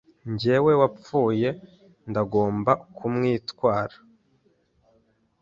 Njyewe 0.31 0.71
wapfuye 0.81 1.49
ndagomba 2.09 2.71
kumwitwara 2.95 3.95